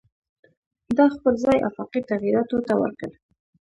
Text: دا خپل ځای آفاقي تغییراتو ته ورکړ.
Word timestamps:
دا 0.97 1.05
خپل 1.15 1.33
ځای 1.43 1.57
آفاقي 1.69 1.99
تغییراتو 2.11 2.57
ته 2.67 2.73
ورکړ. 2.81 3.11